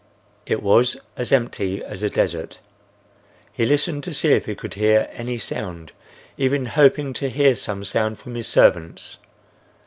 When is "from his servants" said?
8.17-9.19